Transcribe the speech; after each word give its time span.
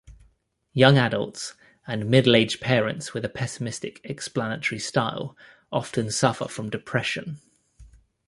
Young 0.73 0.97
adults 0.97 1.53
and 1.85 2.09
middle-aged 2.09 2.59
parents 2.59 3.13
with 3.13 3.23
a 3.23 3.29
pessimistic 3.29 4.01
explanatory 4.03 4.79
style 4.79 5.37
often 5.71 6.09
suffer 6.09 6.47
from 6.47 6.71
depression. 6.71 7.37